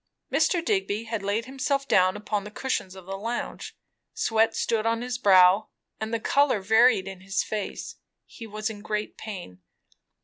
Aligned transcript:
Mr. 0.31 0.65
Digby 0.65 1.03
had 1.03 1.21
laid 1.21 1.45
himself 1.45 1.87
down 1.87 2.17
upon 2.17 2.43
the 2.43 2.49
cushions 2.49 2.95
of 2.95 3.05
the 3.05 3.15
lounge; 3.19 3.77
sweat 4.15 4.55
stood 4.55 4.83
on 4.83 5.03
his 5.03 5.19
brow, 5.19 5.69
and 5.99 6.11
the 6.11 6.19
colour 6.19 6.59
varied 6.59 7.07
in 7.07 7.21
his 7.21 7.43
face. 7.43 7.97
He 8.25 8.47
was 8.47 8.71
in 8.71 8.81
great 8.81 9.15
pain. 9.15 9.61